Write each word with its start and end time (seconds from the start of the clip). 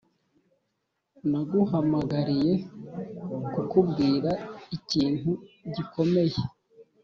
naguhamagariye 1.29 2.53
kukubwira 3.53 4.31
ikintu 4.77 5.31
gikomeye 5.75 6.37